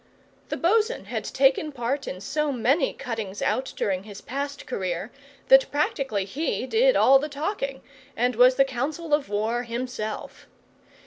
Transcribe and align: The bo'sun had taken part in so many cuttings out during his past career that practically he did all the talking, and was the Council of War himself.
The 0.49 0.57
bo'sun 0.57 1.05
had 1.05 1.25
taken 1.25 1.71
part 1.71 2.07
in 2.07 2.21
so 2.21 2.51
many 2.51 2.91
cuttings 2.91 3.39
out 3.39 3.71
during 3.77 4.01
his 4.01 4.19
past 4.19 4.65
career 4.65 5.11
that 5.49 5.69
practically 5.69 6.25
he 6.25 6.65
did 6.65 6.95
all 6.95 7.19
the 7.19 7.29
talking, 7.29 7.83
and 8.17 8.35
was 8.35 8.55
the 8.55 8.65
Council 8.65 9.13
of 9.13 9.29
War 9.29 9.61
himself. 9.61 10.47